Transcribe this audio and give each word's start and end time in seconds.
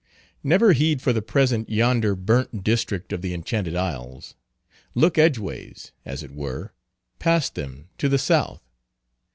Never 0.43 0.73
heed 0.73 0.99
for 0.99 1.13
the 1.13 1.21
present 1.21 1.69
yonder 1.69 2.15
Burnt 2.15 2.63
District 2.63 3.13
of 3.13 3.21
the 3.21 3.35
Enchanted 3.35 3.75
Isles. 3.75 4.33
Look 4.95 5.19
edgeways, 5.19 5.91
as 6.05 6.23
it 6.23 6.31
were, 6.31 6.73
past 7.19 7.53
them, 7.53 7.87
to 7.99 8.09
the 8.09 8.17
south. 8.17 8.63